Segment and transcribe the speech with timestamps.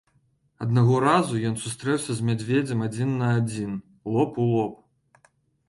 [0.65, 3.71] Аднаго разу ён сустрэўся з мядзведзем адзін на адзін,
[4.17, 4.73] лоб у лоб.